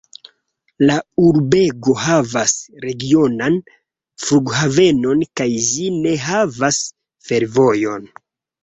[0.89, 0.93] La
[1.25, 2.55] urbego havas
[2.87, 3.61] regionan
[4.25, 6.83] flughavenon kaj ĝi ne havas
[7.31, 8.15] fervojon.